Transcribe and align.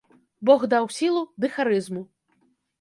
Бог 0.49 0.65
даў 0.71 0.89
сілу 0.97 1.21
ды 1.45 1.53
харызму. 1.59 2.05